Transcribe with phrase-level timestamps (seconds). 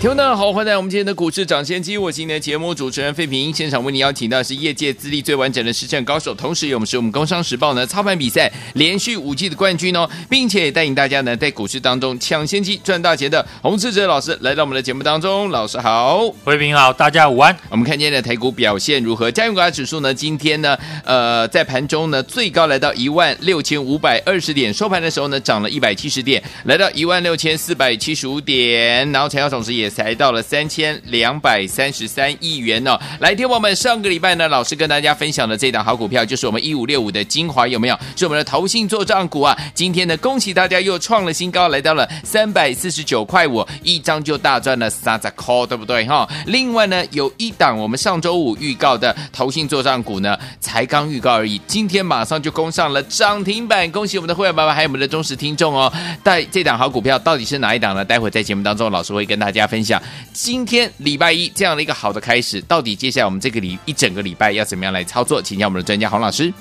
[0.00, 1.98] 听众好，欢迎来到我们今天的股市涨先机。
[1.98, 15.50] 我是今天的节目主持人费平，现场为你邀请到是业界资历最完整的实战高手，同时也是我们工商时报呢操盘比赛连续五季的冠军哦，并且也带领大家呢在股市当中抢先机赚大钱的洪志哲老师来到我们的节目当中。
[15.50, 17.56] 老师好，费平好，大家午安。
[17.68, 19.28] 我们看今天的台股表现如何？
[19.32, 20.14] 加权股价指数呢？
[20.14, 32.98] 今天呢，呃，在盘中呢最高来到一万六千五百二十点，收盘的时候呢涨了一百七十点，来到一万六千四百七十五点，然后成交总值也才到了三千两百三十三亿元哦。
[33.20, 37.98] 来，听我们上个礼拜呢，老师跟大家分享的这档好股票，就是我们一五六五的精华，有没有？
[38.16, 39.56] 是我们的投信做账股啊。
[39.74, 46.28] 今天呢，恭喜大家又创了新高，来到了三百四十九块五，一张就大赚了三十块，对不对哈？
[46.46, 55.92] 另外呢，有一档我们上周五预告的投信做账股呢，才刚预告而已，今天马上就攻上了涨停板，恭喜我们的会员爸爸还有我们的忠实听众哦。
[56.22, 58.04] 但这档好股票到底是哪一档呢？
[58.04, 60.02] 待会在节目当中，老师会跟大家分享。
[60.32, 65.42] 今天礼拜一这样的一个好的开始，到底接下来我们这个礼一整个礼拜要怎么样来操作？
[65.42, 66.52] 请教我们的专家洪老师。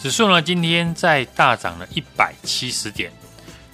[0.00, 3.10] 指数呢，今天在大涨了一百七十点，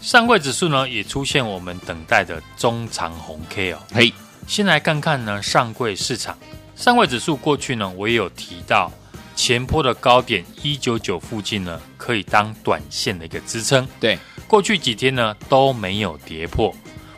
[0.01, 3.79] 上柜指数呢也出现我们等待的中长红 K 哦。
[3.93, 4.13] 嘿，
[4.47, 6.39] 先来看看呢上柜市场，
[6.77, 8.91] 上柜指数过去呢我也有提到，
[9.35, 13.87] 前坡的高点一九九附近呢可以当短线的一个支撑。
[13.99, 16.75] 对，过去几天呢都没有跌破。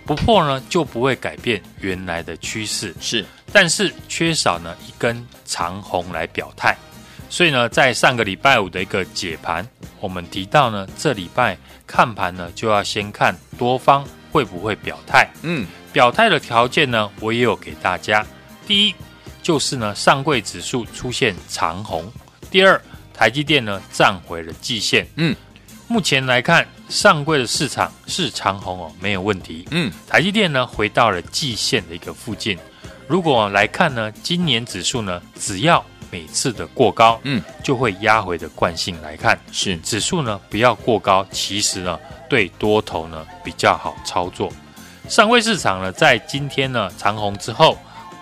[0.07, 2.95] 不破呢，就不会改变原来的趋势。
[3.01, 6.77] 是，但是缺少呢一根长红来表态。
[7.31, 9.67] 所以呢，在上个礼拜五的一个解盘，
[10.01, 15.29] 我们提到呢，这礼拜看盘呢，就要先看多方会不会表态。
[15.43, 18.25] 嗯，表态的条件呢，我也有给大家。
[18.67, 18.95] 第一，
[19.43, 22.05] 就是呢，上柜指数出现长红；
[22.51, 22.81] 第二，
[23.13, 25.07] 台积电呢站回了季线。
[25.17, 25.35] 嗯。
[25.87, 29.67] 目前来看，上柜的市场是长红哦，没有问题。
[29.71, 32.59] 嗯，台积电呢回到了季线的一个附近。
[33.07, 44.51] 如果来看呢，今年指数呢，只要每次的过高，嗯，就会压回的惯性来看，是指数呢不要过高，其实呢对多头呢比较好操作。
[45.09, 47.77] 上柜市场呢在今天呢长红之后，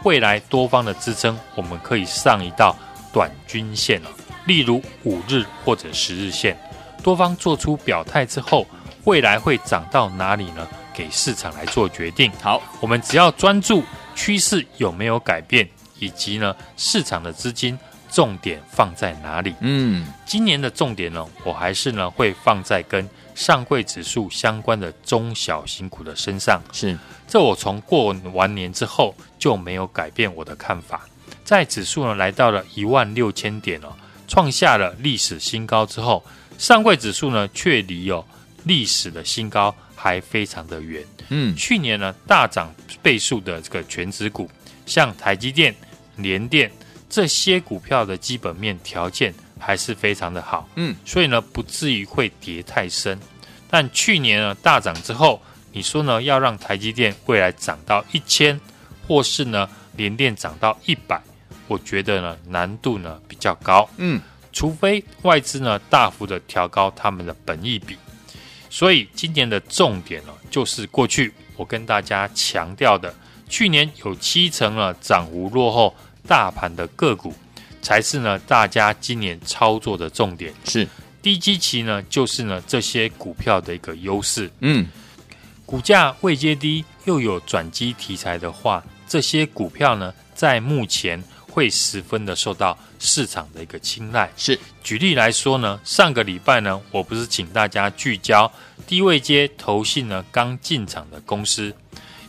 [0.04, 2.76] 未来多方的支撑，我们可以上一道
[3.12, 4.10] 短均线了，
[4.46, 6.58] 例如五日或者十日线。
[7.02, 8.66] 多方做出表态之后，
[9.04, 10.66] 未来会涨到哪里呢？
[10.94, 12.30] 给市场来做决定。
[12.42, 13.82] 好，我们只要专注
[14.14, 15.66] 趋势有没有改变，
[15.98, 17.78] 以及呢市场的资金
[18.10, 19.54] 重点放在哪里。
[19.60, 26.60] 嗯，今年的重点呢，我还是呢会放在跟上柜指数相关的中小型股的身上。
[26.72, 26.94] 是，
[27.26, 31.08] 这我从过完年之后就没有改变我的看法。
[31.42, 33.88] 在指数呢来到了一万六千点哦，
[34.28, 36.22] 创下了历史新高之后。
[36.62, 38.24] 上柜指数呢，却离有
[38.62, 41.04] 历史的新高还非常的远。
[41.28, 44.48] 嗯，去年呢大涨倍数的这个全指股，
[44.86, 45.74] 像台积电、
[46.14, 46.70] 联电
[47.10, 50.68] 这些股票的基本面条件还是非常的好。
[50.76, 53.18] 嗯，所以呢不至于会跌太深。
[53.68, 55.42] 但去年呢大涨之后，
[55.72, 58.60] 你说呢要让台积电未来涨到一千，
[59.08, 61.20] 或是呢联电涨到一百，
[61.66, 63.90] 我觉得呢难度呢比较高。
[63.96, 64.22] 嗯。
[64.52, 67.96] 除非外资呢大幅的调高他们的本益比，
[68.68, 73.14] 所以今年的重点呢，就是过去我跟大家强调的，
[73.48, 75.94] 去年有七成呢涨幅落后
[76.26, 77.34] 大盘的个股，
[77.80, 80.52] 才是呢大家今年操作的重点。
[80.64, 80.86] 是
[81.22, 84.50] 低基期呢，就是呢这些股票的一个优势。
[84.60, 84.86] 嗯，
[85.64, 91.22] 股价未接低又有转机题材的话，这些股票呢在目前。
[91.54, 92.74] 会十分的受到
[93.04, 94.30] 市场的一个青睐。
[94.36, 98.50] 是，举例来说呢，上个礼拜呢，我不是请大家聚焦
[98.86, 101.74] 低位接投信呢刚进场的公司，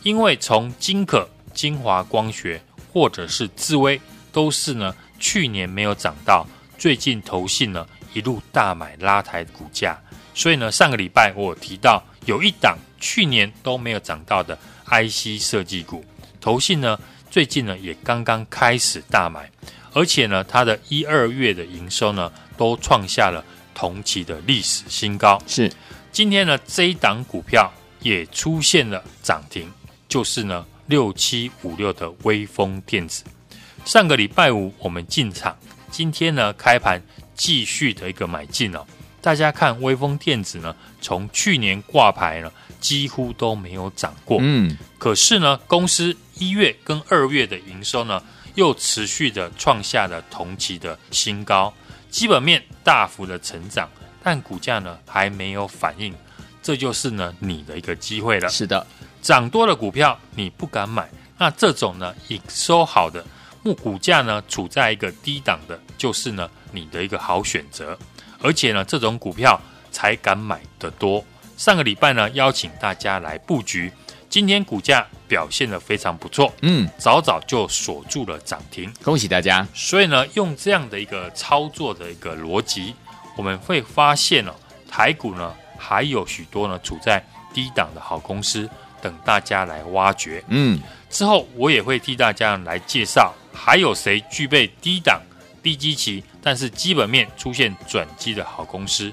[0.02, 2.60] 因为从金可、精华光学
[2.92, 4.00] 或者是智威，
[4.32, 6.46] 都是呢去年没有涨到，
[6.76, 9.98] 最近投信呢一路大买拉抬股价，
[10.34, 16.04] 所以呢上个礼拜我有提到有一档去年都没有涨到的 IC 设计股，
[16.40, 16.98] 投信呢。
[17.30, 19.50] 最近呢，也刚刚开始大买，
[19.94, 23.42] 而且呢，它的一二月的营收呢，都创下了
[23.74, 25.40] 同期的历史新高。
[25.46, 25.72] 是，
[26.12, 29.70] 今天呢，这一档股票也出现了涨停，
[30.08, 33.24] 就是呢，六七五六的微风电子。
[33.84, 35.56] 上个礼拜五我们进场，
[35.90, 37.00] 今天呢，开盘
[37.34, 38.84] 继续的一个买进哦。
[39.20, 44.38] 大家看微风电子呢，从去年挂牌呢，几乎都没有涨过。
[44.40, 48.22] 嗯，可是呢，公司一月跟二月的营收呢，
[48.54, 51.72] 又持续的创下了同期的新高，
[52.10, 53.88] 基本面大幅的成长，
[54.22, 56.14] 但股价呢还没有反应，
[56.62, 58.48] 这就是呢你的一个机会了。
[58.48, 58.86] 是的，
[59.20, 61.08] 涨多的股票你不敢买，
[61.38, 63.24] 那这种呢营收好的，
[63.62, 67.98] 目股价呢处在一个低档的，就是呢你的一个好选择。
[68.40, 69.60] 而且呢，这种股票
[69.90, 71.24] 才敢买的多。
[71.56, 73.90] 上个礼拜呢，邀请大家来布局，
[74.34, 79.64] 今天股价表现的非常不错，嗯，早早就锁住了涨停，恭喜大家。
[79.72, 82.96] 所以呢，用这样的一个操作的一个逻辑，
[83.36, 84.52] 我们会发现哦，
[84.90, 88.68] 台股呢还有许多呢处在低档的好公司
[89.00, 90.42] 等大家来挖掘。
[90.48, 95.22] 嗯，之后我也会替大家来介绍，还有谁具备低档。
[95.62, 99.12] 低基期，但是基本面出现转机的好公司，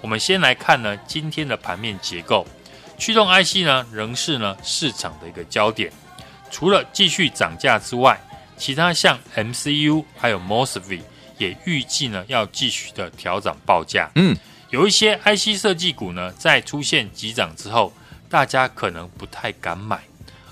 [0.00, 2.46] 我们先来看呢今天的盘面结构，
[3.02, 5.92] 驱动 IC 呢仍是呢市场的一个焦点，
[6.52, 8.16] 除了继续涨价之外，
[8.56, 11.00] 其他像 MCU 还有 MOSFET
[11.36, 14.08] 也预计呢要继续的调涨报价。
[14.14, 14.36] 嗯，
[14.70, 17.92] 有一些 IC 设计股呢在出现急涨之后，
[18.28, 20.00] 大家可能不太敢买，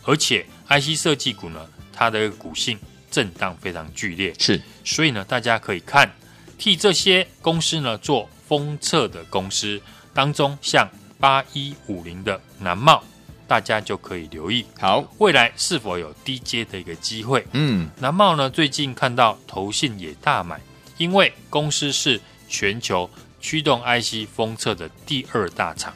[0.02, 2.76] 而且 IC 设计股呢它的股性。
[3.12, 6.08] 震荡非常剧烈，是，所以呢，大家可以看
[6.56, 9.82] 替这些公司呢做封测的公司
[10.14, 10.88] 当中，像
[11.20, 13.05] 八一五零的南茂，
[13.46, 17.46] 大家就可以留意，好，未来是否有低阶的一个机会。
[17.52, 20.58] 嗯，南茂呢，最近看到投信也大买，
[20.96, 22.19] 因为公司是
[22.49, 23.08] 全球
[23.40, 25.94] 驱动 IC 封测的第二大厂，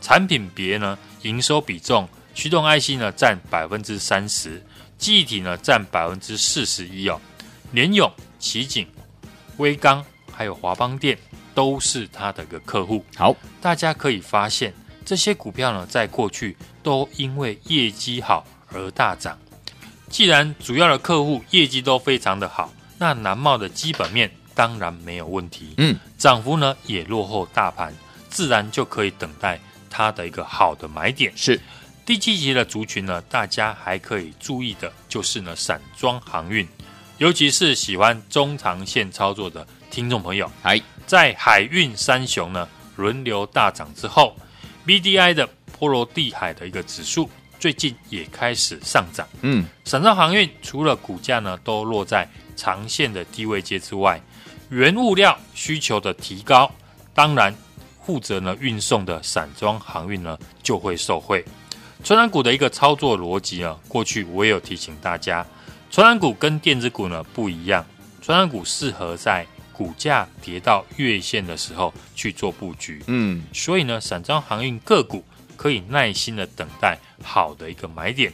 [0.00, 4.64] 产品别呢营收比重，驱动 IC 呢占百分之三十。
[4.96, 7.20] 记忆体呢占百分之四十一哦，
[7.72, 8.86] 联咏、奇景、
[9.56, 11.18] 威刚还有华邦电
[11.54, 13.04] 都是他的一个客户。
[13.16, 14.72] 好，大家可以发现
[15.04, 19.38] 这些股票呢，在过去都因为业绩好而大涨。
[20.08, 25.74] 既然主要的客户业绩都非常的好，那南茂的基本面当然没有问题。
[25.78, 27.94] 嗯，涨幅呢也落后大盘，
[28.28, 29.58] 自然就可以等待
[29.88, 31.32] 它的一个好的买点。
[31.36, 31.60] 是。
[32.04, 36.66] 第七集的族群呢，大家还可以注意的，就是呢，散装航运，
[37.18, 40.50] 尤其是喜欢中长线操作的听众朋友。
[40.62, 42.66] 哎，在海运三雄呢
[42.96, 44.34] 轮流大涨之后
[44.86, 45.46] ，BDI 的
[45.78, 47.28] 波罗的海的一个指数
[47.60, 49.28] 最近也开始上涨。
[49.42, 52.26] 嗯，散装航运除了股价呢都落在
[52.56, 54.18] 长线的低位阶之外，
[54.70, 56.72] 原物料需求的提高，
[57.12, 57.54] 当然
[58.02, 61.44] 负责呢运送的散装航运呢就会受惠。
[62.02, 65.46] 传染股的一个操作逻辑啊，过去我也有提醒大家，
[65.90, 67.84] 传染股跟电子股呢不一样，
[68.22, 69.46] 传染股适合在
[69.82, 73.02] 股价跌到月线的时候去做布局。
[73.08, 75.24] 嗯，所以呢，散装航运个股
[75.56, 78.32] 可以耐心的等待好的一个买点。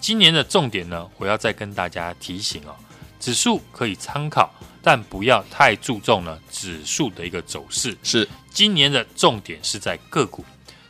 [0.00, 2.76] 今年的重点呢，我要再跟大家提醒哦，
[3.18, 4.48] 指数可以参考，
[4.80, 7.96] 但不要太注重呢指数的一个走势。
[8.04, 10.44] 是，今年的重点是在个股。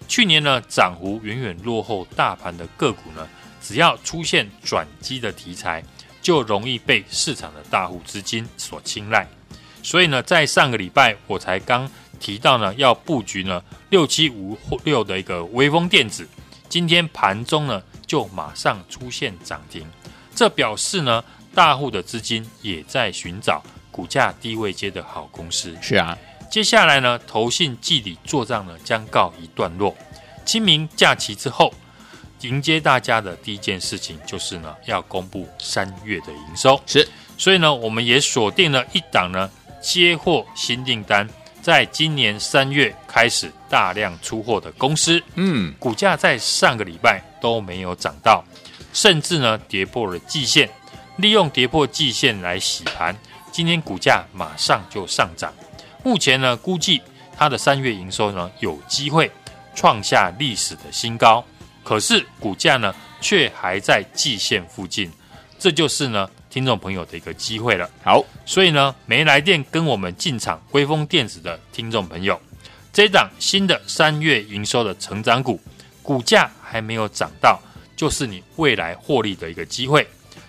[0.06, 3.26] 去年呢，涨幅远远落后大盘的个股呢，
[3.62, 5.82] 只要出现转机的题材，
[6.20, 9.26] 就容易被市场的大户资金所青睐。
[9.84, 11.88] 所以呢，在上个礼拜我才刚
[12.19, 16.26] 提到呢，要布局呢六七五六的一个微风电子，
[16.70, 19.87] 今天盘中呢就马上出现涨停，
[20.35, 21.23] 这表示呢
[21.54, 25.76] 大户的资金也在寻找股价低位接的好公司。
[25.82, 26.16] 是啊。
[26.50, 29.94] 接下来呢，投信季底做账呢将告一段落。
[30.47, 31.75] 清明假期之后，
[32.40, 36.80] 迎接大家的第一件事情就是呢，要公布三月的营收。
[36.87, 37.06] 是，
[37.37, 39.50] 所以呢，我们也锁定了一档呢
[39.85, 41.29] 接获新订单，
[41.61, 45.23] 在今年三月开始大量出货的公司。
[45.35, 48.43] 嗯，股价在上个礼拜都没有涨到，
[48.95, 50.71] 甚至呢跌破了季线，
[51.17, 53.14] 利用跌破季线来洗盘，
[53.53, 55.53] 今天股价马上就上涨。
[56.03, 57.03] 目前呢，估计
[57.37, 59.31] 它的三月营收呢有机会
[59.75, 61.45] 创下历史的新高，
[61.83, 65.12] 可是股价呢却还在季线附近，
[65.59, 67.90] 这就是呢听众朋友的一个机会了。
[68.04, 72.40] 好，所以呢没来电跟我们进场威锋电子的听众朋友，
[72.92, 75.61] 这档新的三月营收的成长股，
[76.00, 77.61] 股价还没有涨到，
[77.96, 80.06] 就是你未来获利的一个机会。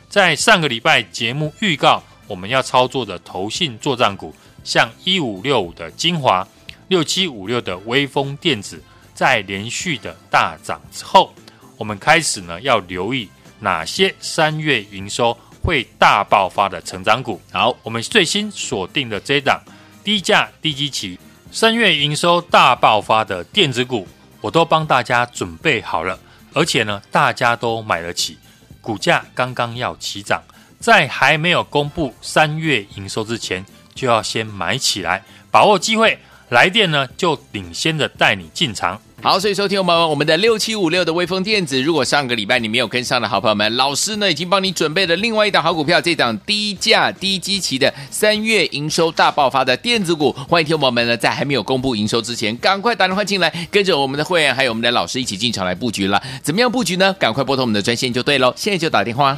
[0.08, 4.32] 在上个礼拜节目预告我们要操作的投信作帐股。
[4.64, 6.48] 像一五六五的精华，
[6.88, 8.80] 六七五六的威风电子，
[9.16, 11.34] 在连续的大涨之后，
[11.78, 13.28] 我们开始呢要留意
[13.60, 15.36] 哪些三月营收
[15.66, 17.42] 会大爆发的成长股。
[17.52, 19.60] 好，我们最新锁定的这档
[20.04, 21.20] 低价低基期、
[21.52, 24.08] 三月营收大爆发的电子股，
[24.42, 26.20] 我都帮大家准备好了，
[26.54, 28.38] 而且呢，大家都买得起。
[28.80, 30.44] 股价刚刚要起涨，
[30.80, 36.20] 在还没有公布三月营收之前，就要先买起来，把握机会。
[36.50, 39.02] 来电呢，就领先的带你进场。
[39.26, 56.22] 好，所以收听我们我们的六七五六的威风电子，如果上个礼拜你没有跟上的好朋友们，老师呢已经帮你准备了另外一档好股票，这档低价低基期的三月营收大爆发的电子股，欢迎听友们呢在还没有公布营收之前，赶快打电话进来，跟着我们的会员还有我们的老师一起进场来布局了。
[56.44, 57.12] 怎么样布局呢？
[57.14, 59.36] 赶快拨通我们的专线就对喽，现在就打电话。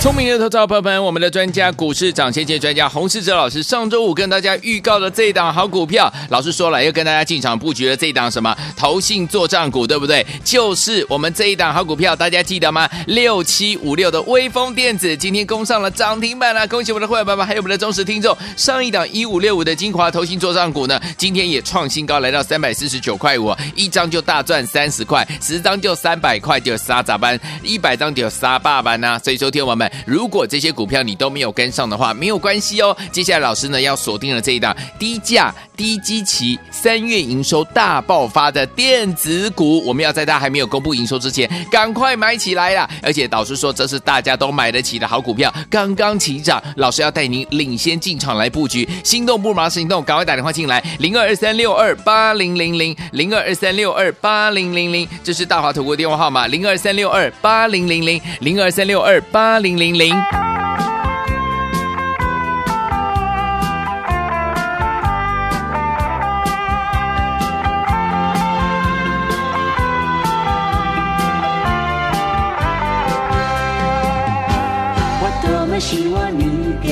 [0.00, 10.26] 聪明的投资者朋友们，我们的专家股市涨先机专家洪世哲老师上周五跟大家预告的这一档好股票，老师说了要跟大家进场布局的这一档什么投信做账股，对不对？
[10.42, 12.88] 就是我们这一档好股票，大家记得吗？
[13.08, 18.34] 六七五六的威锋电子今天攻上了涨停板了，恭喜我们的会员爸爸还有我们的忠实听众。
[18.56, 29.20] 上一档一五六五的精华投信做账股呢，今天也创新高，来到三百四十九块五，一张就大赚三十块，十张就三百块，就杀咋班，一百张就杀爸班呢。
[29.22, 29.89] 所以说，听我们。
[30.06, 32.96] 如果这些股票你都没有跟上的话，没有关系哦。
[33.12, 42.86] 接下来老师呢要锁定了这一档低价低基期、三月营收大爆发的电子股，我们要在它还没有公布营收之前，赶快买起来啦！
[43.02, 60.14] 而且导师说这是大家都买得起的好股票，刚刚起涨，老师要带您领先进场来布局，心动不如马上行动，赶快打电话进来，零二二三六二八零零零零二二三六二八零零零，这是大华投顾电话号码，零二三六二八零零零零二三六二八零零零。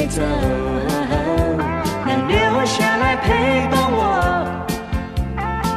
[0.08, 0.22] 走，
[2.06, 4.00] 能留下来陪伴我。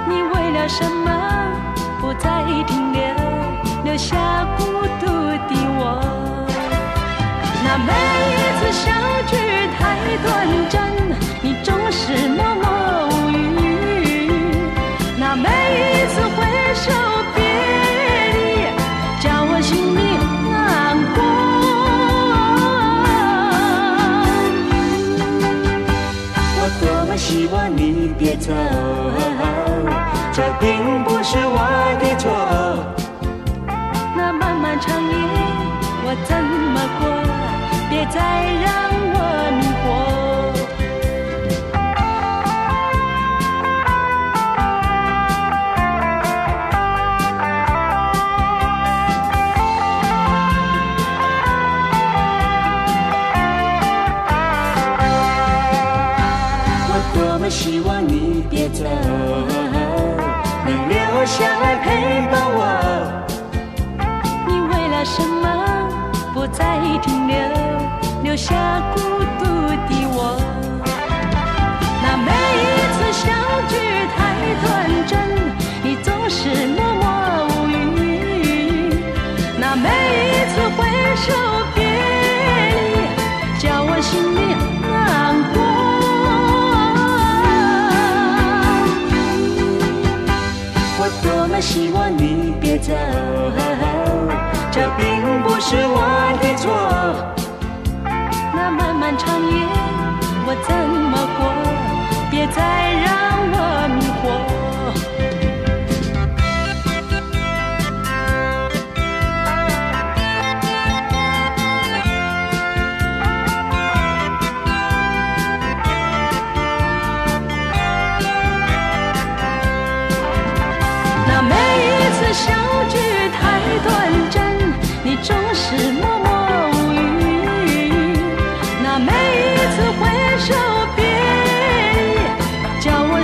[0.07, 1.07] 你为了什么
[1.99, 3.01] 不再停留，
[3.83, 4.15] 留下
[4.57, 4.63] 孤
[4.99, 5.05] 独
[5.49, 5.81] 的我？
[7.63, 7.91] 那每
[8.31, 8.85] 一次相
[9.27, 9.31] 聚
[28.51, 28.57] 走，
[30.33, 31.57] 这并不是我
[32.01, 32.23] 的错。
[34.15, 35.09] 那漫漫长夜，
[36.03, 36.29] 我怎
[36.73, 37.01] 么过？
[37.89, 38.19] 别再
[38.63, 38.67] 让
[91.61, 92.91] 希望你别走，
[94.71, 96.01] 这并不是我
[96.41, 96.65] 的错。
[98.51, 99.67] 那漫漫长夜，
[100.47, 100.75] 我怎
[101.11, 101.39] 么过？
[102.31, 102.59] 别再
[103.03, 103.11] 让
[103.53, 103.55] 我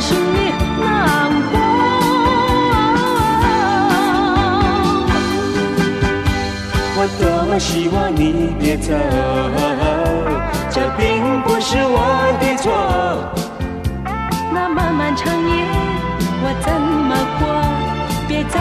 [0.08, 0.38] 心里
[0.80, 0.88] 难
[1.52, 1.54] 过，
[6.96, 8.94] 我多么希望你别走，
[10.70, 11.04] 这并
[11.42, 11.98] 不是我
[12.40, 12.66] 的错。
[14.54, 15.66] 那漫漫长夜，
[16.42, 16.72] 我怎
[17.10, 17.44] 么过？
[18.30, 18.56] 别再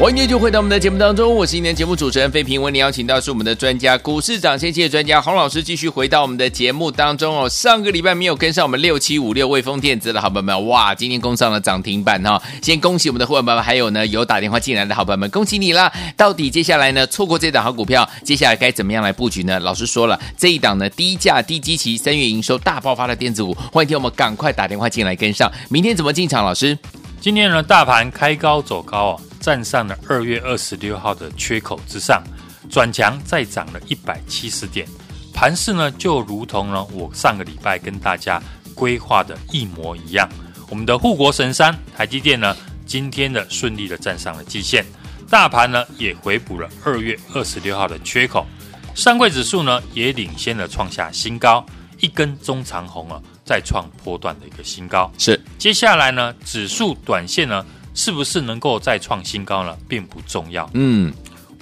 [0.00, 7.48] 欢迎继续回到我们的节目当中，我是今天节目主持人费平，为您邀请到是我们的专家股市涨先机的专家洪老师，继续回到我们的节目当中哦。
[7.48, 12.42] 上个礼拜没有跟上我们六七五六微风电子的好朋友们，哇，今天攻上了涨停板哈、哦！
[12.62, 15.92] 先恭喜我们的伙伴们，还有呢有打电话进来的好朋友们，恭喜你啦！
[16.16, 19.58] 到底接下来呢错过这档好股票，接下来该怎么样来布局呢？
[19.58, 25.50] 老师说了，这一档呢低价低基期，三月营收大爆发的电子股，欢迎听我们赶快打电话进来跟上。
[25.68, 26.44] 明天怎么进场？
[26.44, 26.78] 老师，
[27.20, 29.20] 今天呢大盘开高走高哦。
[29.48, 32.22] 站上了二月二十六号的缺口之上，
[32.68, 34.86] 转强再涨了一百七十点，
[35.32, 38.42] 盘势呢就如同呢我上个礼拜跟大家
[38.74, 40.28] 规划的一模一样。
[40.68, 44.84] 我们的护国神山台积电呢，今天的顺利的站上了季线，
[45.30, 48.46] 大盘呢也回补了二月二十六号的缺口，
[48.94, 51.64] 上柜指数呢也领先了创下新高，
[52.00, 55.10] 一根中长红啊，再创波段的一个新高。
[55.16, 57.64] 是，接下来呢指数短线呢。
[57.98, 59.76] 是不是能够再创新高呢？
[59.88, 60.70] 并不重要。
[60.74, 61.12] 嗯，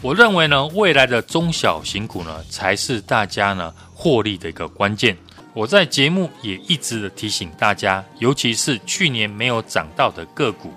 [0.03, 5.17] 我认为呢，未来的中小型股呢，才是大家呢获利的一个关键。
[5.55, 10.71] 我在节目也一直的提醒大家，尤其是去年没有涨到的个股，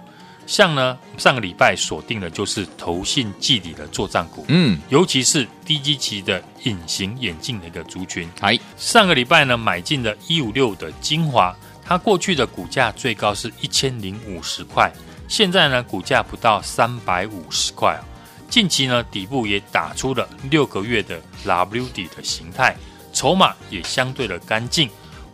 [0.47, 4.45] 像呢上个礼拜锁定的就是投信季底的作账股。
[4.47, 8.29] 嗯，尤其是低基期的隐形眼镜的一个族群。
[8.39, 14.89] 哎，上个礼拜呢买进的一五六的精华，它过去的股价最高是一千零五十块。
[15.29, 18.01] 现在呢，股价不到三百五十块啊。
[18.49, 22.75] 近期呢，底部也打出了六个月的 W 底的形态，
[23.13, 24.89] 筹码也相对的干净，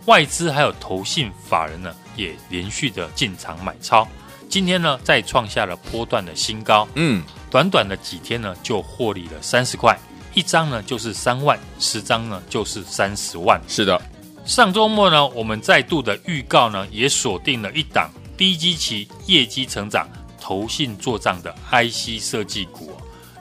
[0.06, 4.06] 外资还有投信法人呢，也连续的进场买超。
[4.50, 6.86] 今天呢，再创下了波段的新高。
[6.96, 9.98] 嗯，短短的几天呢，就获利了三十块，
[10.34, 13.62] 一张呢就是三万，十张呢就是三十万。
[13.66, 14.00] 是的，
[14.44, 18.12] 上周末呢，我们再度的预告呢，也锁定了一档。
[18.38, 20.08] 低基期业绩成长、
[20.40, 22.92] 投信做账的 IC 设计股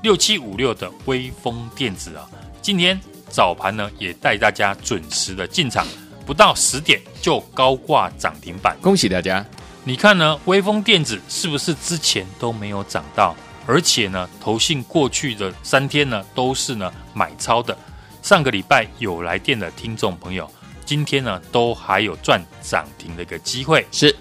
[0.03, 2.29] 六七五六的威风电子啊，
[2.63, 5.87] 今天早盘呢也带大家准时的进场，
[6.25, 9.45] 不到十点就高挂涨停板，恭喜大家！
[9.83, 13.35] 你看呢，威风电子是不是之前都没有涨到？
[13.67, 17.77] 而且呢，投信过去的三天呢都是呢买超的，
[18.23, 20.51] 上个礼拜有来电的听众朋友，
[20.85, 24.15] 今天呢都还有赚涨停的一个机会，是。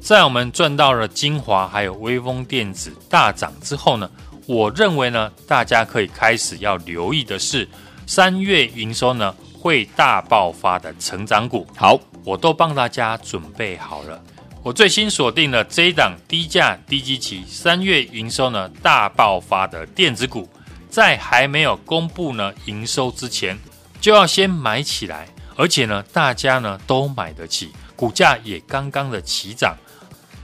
[0.00, 4.10] 在我们赚到了精华还有微风电子大涨之后呢，
[4.46, 7.68] 我认为呢，大家可以开始要留意的是
[8.06, 11.66] 三月营收呢会大爆发的成长股。
[11.76, 14.20] 好，我都帮大家准备好了。
[14.62, 20.48] 我最新锁定了这一档低价低基期三月营收呢大爆发的电子股，
[20.88, 23.56] 在还没有公布呢营收之前，
[24.00, 29.76] 就要先买起来，而且呢大家呢都买得起，股价也刚刚的起涨。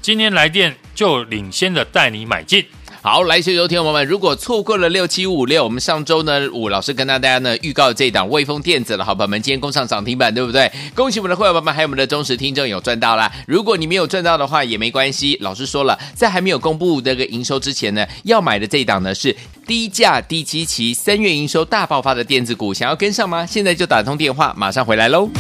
[0.03, 2.63] 今天来电就领先的带你买进。
[3.01, 10.71] 好，来，所有听友们，如果错过了六七五六，我们上周呢，五老师跟大家呢预告这档威风电子的好朋友们，今天攻上涨停板，对不对？
[10.95, 13.33] 恭喜我们的会员朋友们，还有我们的忠实听众有赚到啦。
[13.47, 15.39] 如果你没有赚到的话，也没关系。
[15.41, 19.35] 老师说了，在还没有公布这个营收之前呢，要买的这一档呢是
[19.67, 23.47] 低价低基期，三月营收大爆发的电子股，想要跟上吗？
[23.47, 25.31] 现在就打通电话，马上回来喽。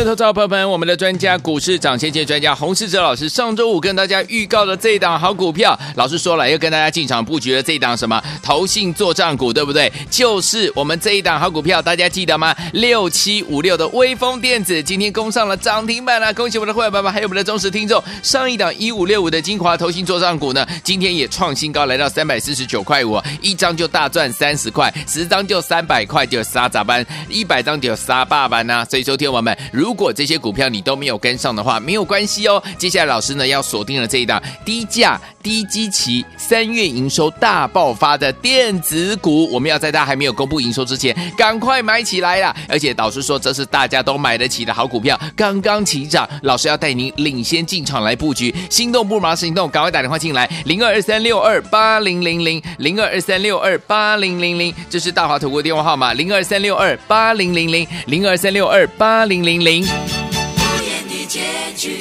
[0.00, 9.92] 聪明的投资朋友们，我们的专家股市涨先见专家洪世哲老师上周五跟大家预告的这一档好股票，老师说了要跟大家进场布局的这一档什么投信作帐股，对不对？
[10.08, 12.56] 就是我们这一档好股票，大家记得吗？
[12.72, 18.02] 六七五六的威锋电子今天攻上了涨停板了，恭喜我们的会员爸爸，还有我们的忠实听众。
[18.22, 28.82] 上一档一五六五的精华投信作帐股呢，今天也创新高，来到三百四十九块五，一张就大赚三十块，十张就三百块，就杀咋班，一百张就杀八班呐。
[28.88, 29.54] 所以说，听我们。
[29.70, 32.62] 如如果这些股票你都没有跟上的话，没有关系哦。
[32.78, 42.54] 接下来老师呢要锁定了这一档低价低基期三月营收大爆发的电子股，我们要在它还没有公布营收之前赶快买起来啦！
[42.68, 59.79] 而且导师说这是大家都买得起的好股票，刚刚起涨，老师要带您领先进场来布局，心动不如马行动，赶快打电话进来零二二三六二八零零零零二二三六二八零零零，这是大华投顾电话号码零二三六二八零零零零二三六二八零零零。
[59.82, 61.40] 无言的结
[61.76, 61.98] 局，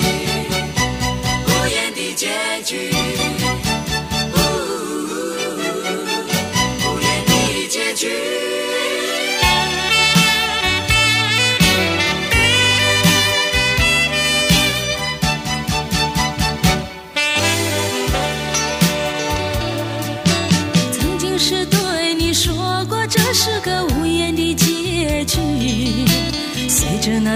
[1.48, 2.28] 无言的结
[2.66, 2.92] 局，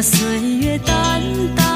[0.04, 1.22] 岁月淡
[1.56, 1.73] 淡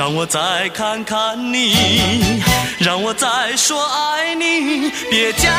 [0.00, 2.40] 让我再看看你，
[2.78, 5.52] 让我再说爱你，别将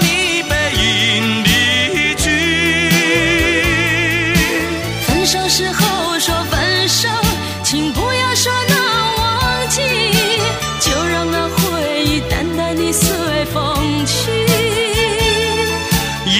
[0.00, 2.24] 你背影离去。
[5.06, 7.06] 分手时候说分手，
[7.62, 8.76] 请不要说那
[9.18, 9.82] 忘记，
[10.80, 14.30] 就让那回忆淡淡的随风去。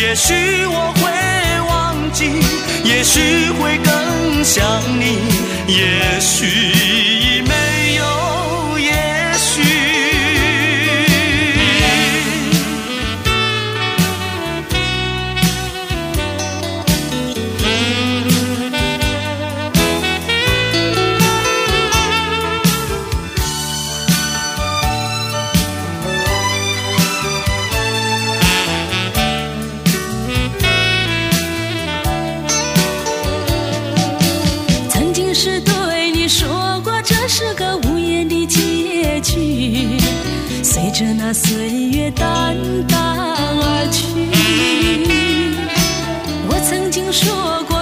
[0.00, 1.02] 也许我会
[1.68, 2.30] 忘记，
[2.82, 4.64] 也许会更想
[4.98, 5.18] 你，
[5.68, 7.11] 也许
[40.62, 44.06] 随着那岁月淡淡而去。
[46.48, 47.81] 我曾经说过，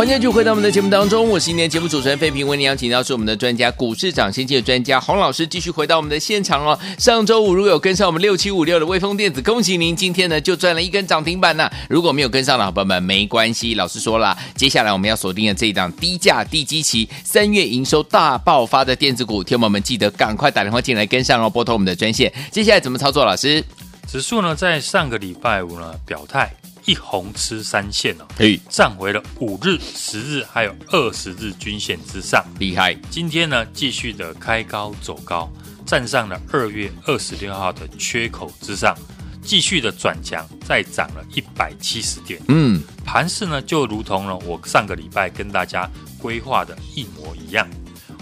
[0.00, 6.78] 欢迎继续回到我们的节目当中，我是今天节目主持人费平，为您邀请到是我们的专家股市涨先机的专家洪老师，继续回到我们的现场哦。
[6.98, 11.70] 上周五如果有跟上我们六七五六的微风电子，恭喜您，今天呢就赚了一根涨停板呢。
[11.86, 22.32] 如果没有跟上的好朋友们，没关系，老师说了，接下来我们要锁定的这一档低价低基期、三月营收大爆发的电子股，听友们记得赶快打电话进来跟上哦，拨通我们的专线。
[22.50, 23.26] 接下来怎么操作？
[23.26, 23.62] 老师，
[24.10, 26.50] 指数呢在上个礼拜五呢表态
[26.90, 32.44] 一红吃三线哦，嘿，站回了五日、十日还有二十日均线之上。
[32.58, 35.48] 厉害，今天呢继续的开高走高，
[35.86, 38.92] 站上了二月二十六号的缺口之上，
[39.40, 42.42] 继续的转强，再涨了一百七十点。
[42.48, 47.68] 嗯，盘势呢就如同了我上个礼拜跟大家规划的一模一样。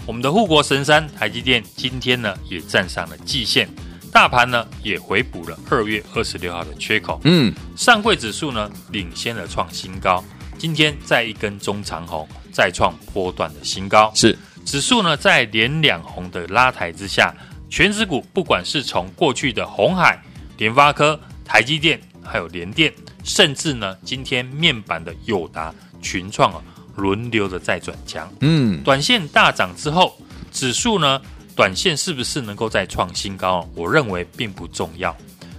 [0.05, 3.67] 我们的护国神山台积电今天呢也站上了季线。
[4.11, 10.23] 大盘呢也回补了二月二十六号的缺口，嗯，上柜指数呢领先了创新高，
[10.57, 14.37] 今天再一根中长红，再创波段的新高，是。
[14.65, 17.33] 指数呢在连两红的拉抬之下，
[17.69, 20.21] 全指股不管是从过去的红海、
[20.57, 22.93] 联发科、台积电，还有联电，
[23.23, 26.61] 甚至呢今天面板的友达、群创啊，
[26.95, 30.19] 轮流的在转强，嗯，短线大涨之后，
[30.51, 31.21] 指数呢。
[31.59, 33.69] 短线是不是能够再创新高？
[33.75, 35.13] 我认为并不重要，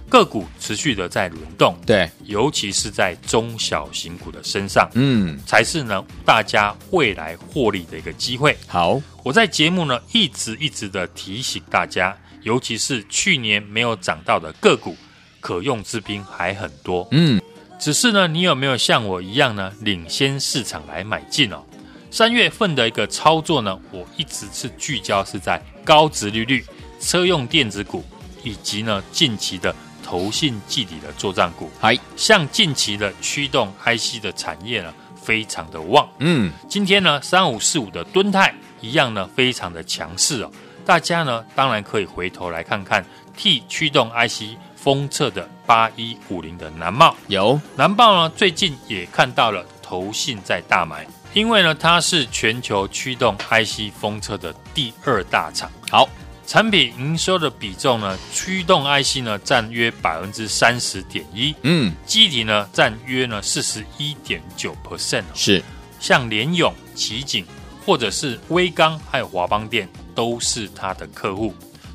[0.09, 8.57] 个股持续的在轮动，对，尤其是在中小型股的身上，嗯，才是呢大家未来获利的一个机会。
[8.65, 14.97] 好，我在节目呢一直一直的提醒大家，尤其是去年没有涨到的个股，
[15.39, 17.39] 可用之兵还很多，嗯，
[17.77, 21.63] 只是呢你有没有像我一样呢领先市场来买进哦？
[22.09, 26.65] 三月份的一个操作呢，我一直是聚焦是在高值利率、
[26.99, 28.03] 车用电子股，
[28.43, 31.69] 以及呢近期的投信季底的作战股。
[31.79, 36.07] 嗨，像近期的驱动 IC 的产业呢，非常的旺。
[36.19, 40.51] 嗯，今天呢三五四五的敦泰一样呢，非常的强势哦。
[40.85, 43.05] 大家呢当然可以回头来看看
[43.37, 51.07] 替驱动 IC 封测的八一五零的南茂，有南茂呢最近也看到了投信在大买。
[51.33, 55.71] 因为呢，它是全球驱动 IC 封测的第二大厂。
[55.89, 56.07] 好，
[56.45, 65.23] 产品营收的比重呢，驱动 IC 呢占约百分之三十点一，嗯，记忆体呢占约呢四十一点九 percent。
[65.33, 65.63] 是，
[65.99, 67.45] 像联咏、奇景
[67.85, 71.53] 或者是威刚还有华邦电都是它的客户。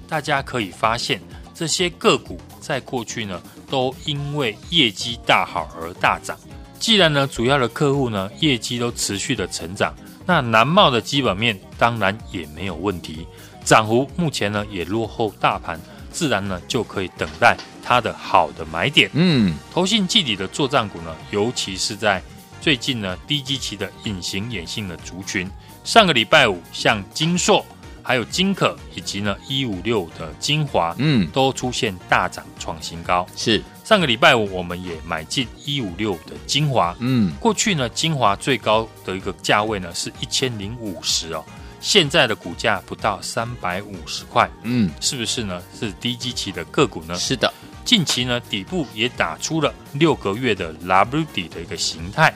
[0.09, 1.21] 大家可以发现，
[1.55, 6.39] 这些个股在过去呢都因为业绩大好而大涨。
[6.79, 13.27] 既然呢，主要的客户呢业绩都持续的成长，那南茂的基本面当然也没有问题，
[13.65, 19.11] 涨幅目前呢也落后大盘，自然呢就可以等待它的好的买点。
[19.13, 22.23] 嗯，投信季底的作战股呢，尤其是在
[22.61, 25.51] 最近呢低基期的隐形眼性的族群，
[25.85, 27.65] 上个礼拜五像金硕、
[28.03, 33.27] 还有金可以及呢一五六的精华，嗯，都出现大涨创新高。
[33.37, 33.63] 是。
[33.85, 41.45] 上个礼拜五我们也买进一五六的精华，嗯，过去呢精华最高的一个价位呢是一千零五十哦，
[41.81, 45.63] 现在的股价不到三百五十块，嗯，是不是呢？
[45.79, 47.15] 是低基期的个股呢？
[47.17, 47.53] 是的，
[47.85, 52.35] 近期呢底部也打出了六个月的 W 底的一个形态，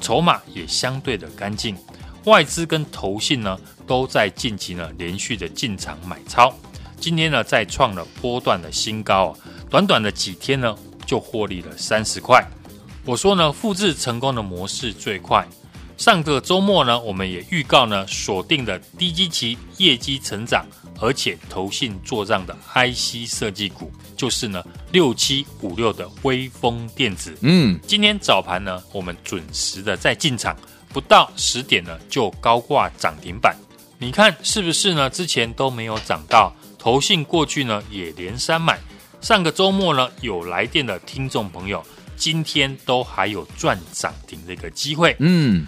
[0.00, 1.76] 筹码也相对的干净，
[2.24, 6.54] 外资跟投信呢都在近期呢连续的进场买超，
[7.00, 12.46] 今天呢再创了波段的新高啊，短短的几天呢就获利了三十块。
[13.04, 15.44] 我说呢，复制成功的模式最快。
[16.02, 20.66] 上个周末呢，我们也预告呢锁定的低基期业绩成长，
[20.98, 27.38] 而且投信做账的 IC 设计股，就是呢六七五六的微风电子。
[27.42, 30.56] 嗯，今天早盘呢，我们准时的在进场，
[30.88, 33.56] 不到十点呢就高挂涨停板。
[33.96, 35.08] 你看是不是呢？
[35.08, 38.76] 之前都没有涨到，投信过去呢也连三买。
[39.20, 41.80] 上个周末呢有来电的听众朋友，
[42.16, 45.14] 今天都还有赚涨停的一个机会。
[45.20, 45.64] 嗯，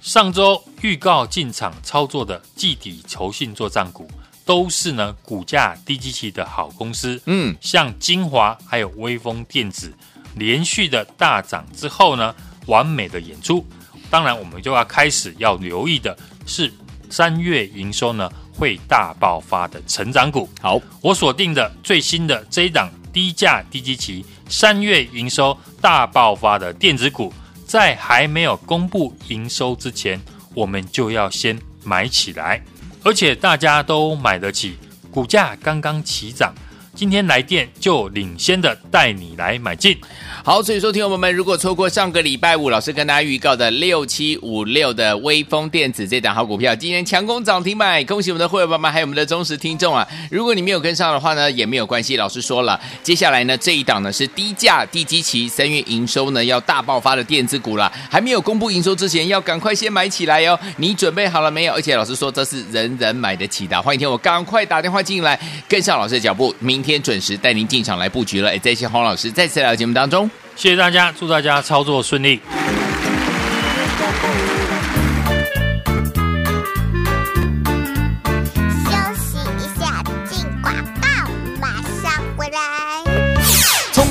[0.00, 4.08] 上周预告进场操作的季底投信做账股，
[4.44, 7.20] 都是呢股价低基期的好公司。
[7.26, 9.92] 嗯，像精华还有微风电子，
[10.36, 12.34] 连续的大涨之后呢，
[12.66, 13.66] 完美的演出。
[14.08, 16.72] 当然，我们就要开始要留意的是
[17.10, 20.48] 三月营收呢会大爆发的成长股。
[20.60, 27.30] 好，我锁定的最新的这一档低价低基期三月营收大爆发的电子股，
[27.68, 30.18] 在还没有公布营收之前，
[30.54, 32.64] 我们就要先买起来，
[33.04, 34.78] 而且大家都买得起，
[35.10, 36.54] 股价刚刚起涨，
[36.98, 39.96] 今天来电就领先的带你来买进。
[40.42, 50.04] 好，所以说，听友们，如果错过上个礼拜五老师跟大家预告的六七五六的威锋电子这档好股票，今天强攻涨停板，恭喜我们的会员朋友们还有我们的忠实听众啊！
[50.28, 60.58] 如果你没有跟上的话呢，也没有关系，老师说了，接下来呢这一档呢是低价低基期，三月营收呢要大爆发的电子股了，还没有公布营收之前，要赶快先买起来哟！
[60.78, 61.74] 你准备好了没有？
[61.74, 68.48] 而且老师说这是人人买得起的，欢迎听我赶快打电话进来，跟上老师的脚步，明天天准时带您进场来布局了。
[68.48, 70.28] 哎，这些洪老师再次来到节目当中。
[70.56, 72.40] 谢谢大家，祝大家操作顺利。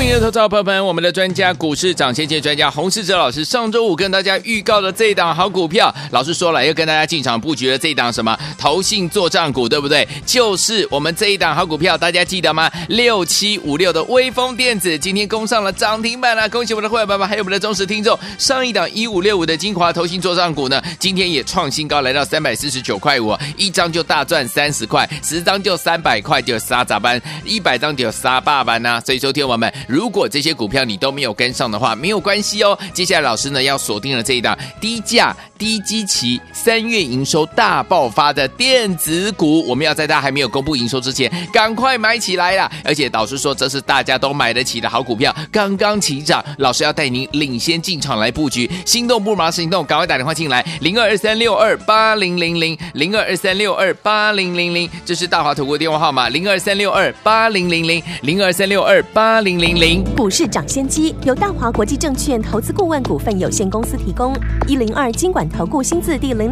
[0.07, 10.07] 聪明的投资朋友们，我们的专家股市涨先见专家洪世哲老师上周五跟大家预告的这一档好股票，老师说了要跟大家进场布局的这一档什么投信做账股，对不对？
[10.25, 12.71] 就是我们这一档好股票，大家记得吗？
[12.87, 18.17] 六七五六的威锋电子今天攻上了涨停板了，恭喜我们的会员爸爸还有我们的忠实听众。
[18.37, 29.01] 上一档一五六五的精华投信做账股呢，今天也创新高，来到三百四十九块五，一张就大赚三十块，十张就三百块，就杀咋班，一百张就杀爸爸呢。
[29.05, 29.69] 所以说，听我们。
[29.97, 32.77] 如果这些股票你都没有跟上的话，没有关系哦。
[32.93, 42.69] 接下来老师呢要锁定了这一档低价低基期三月营收大爆发的电子股，我们要在它还没有公布营收之前，赶快买起来啦！
[42.83, 60.03] 而且导师说这是大家都买得起的好股票，刚刚起涨，老师要带您领先进场来布局，心动不忙行动，赶快打电话进来，零二二三六二八零零零零二二三六二八零零零，这是大华投顾电话号码，零二三六二八零零零零二三六二八零零零。
[60.17, 64.35] 股市涨先机由大华国际证券投资顾问股份有限公司提供，
[64.67, 66.51] 一零二金管投顾新字第零